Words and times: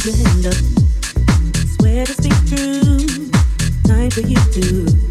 surrender. 0.00 0.52
Swear 1.78 2.06
to 2.06 2.12
speak 2.12 2.32
true. 2.48 3.30
Time 3.84 4.10
for 4.10 4.20
you 4.20 4.36
to. 4.36 5.09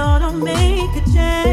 ought 0.00 0.18
to 0.20 0.32
make 0.32 0.96
a 0.96 1.10
change. 1.12 1.49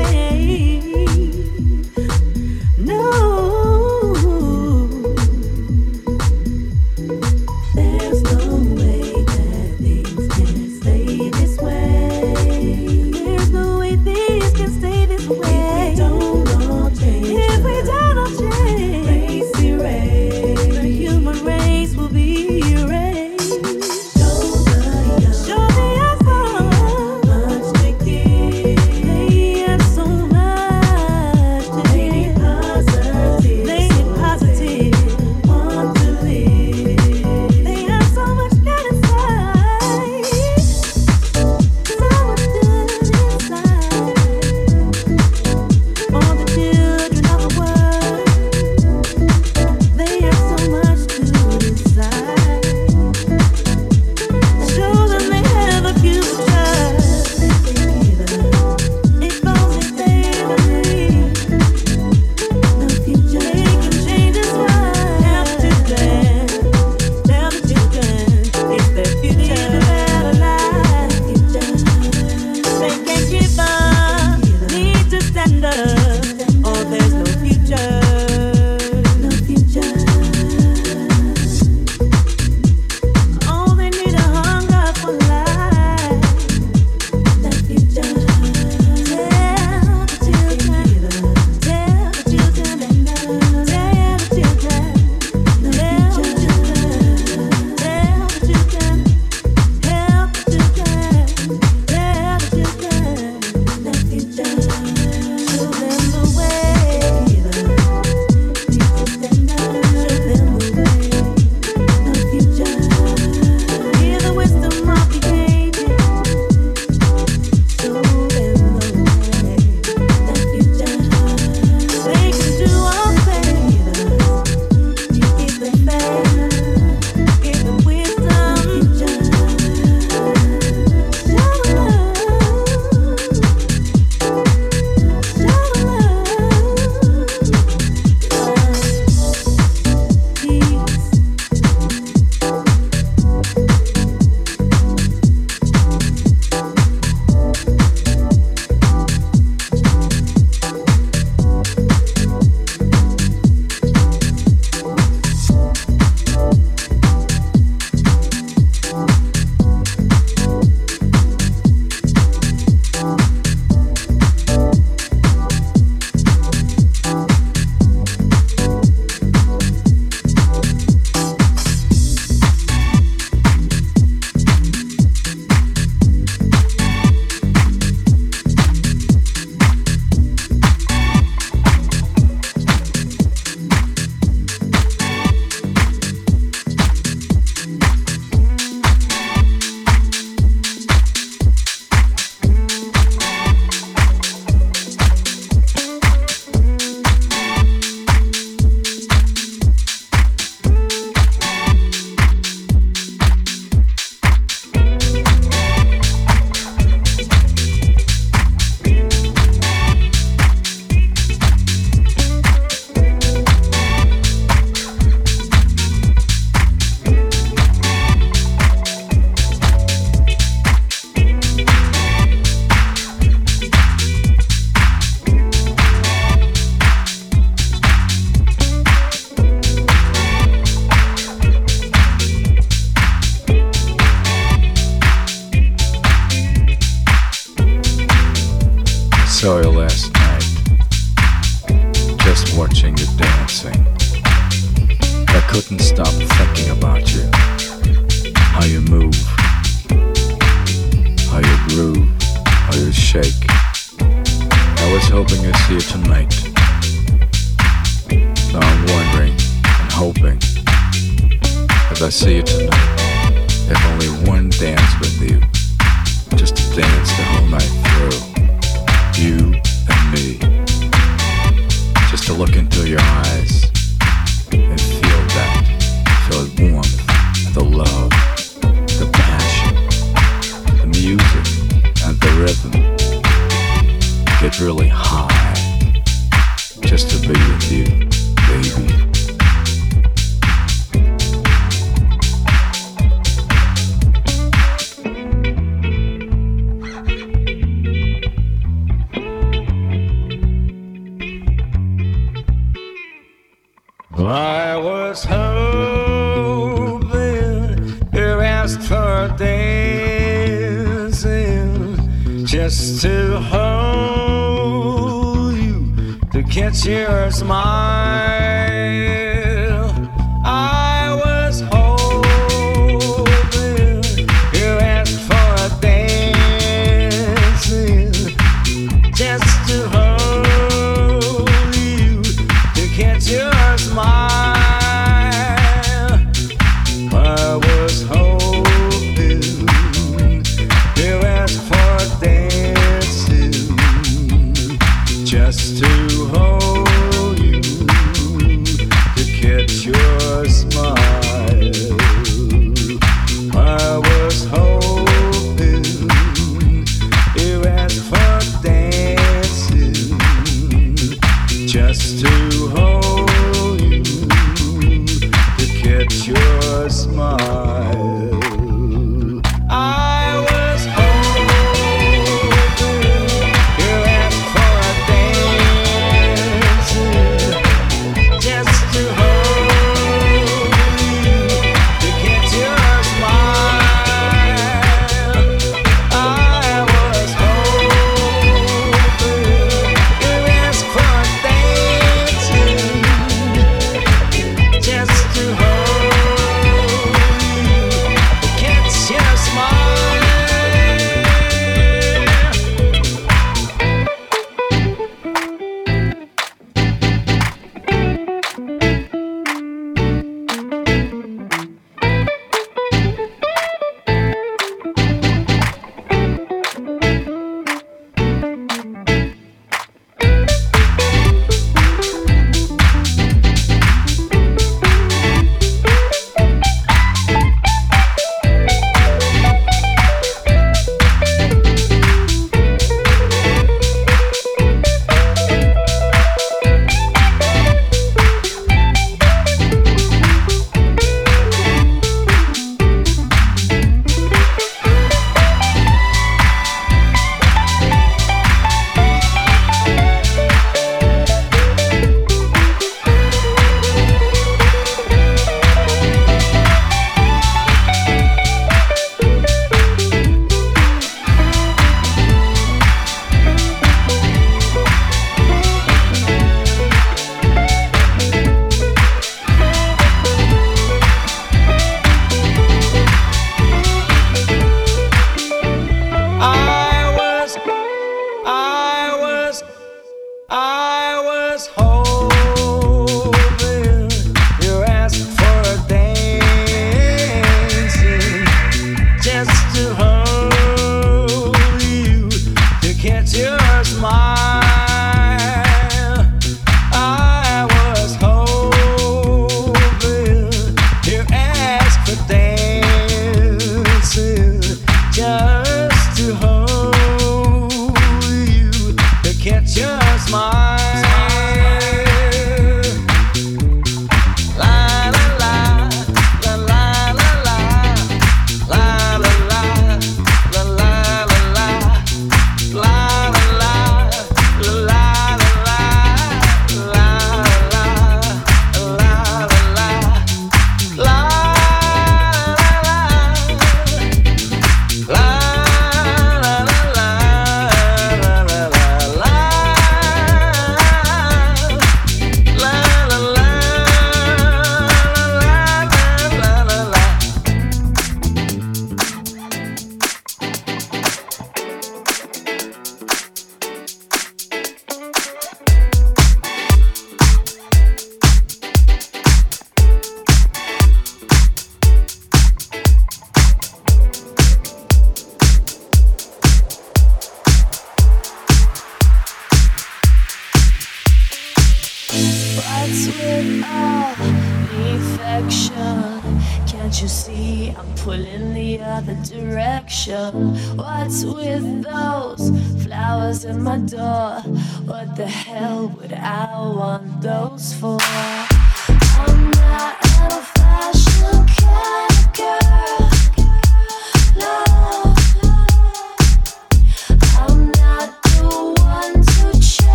Your 317.78 318.57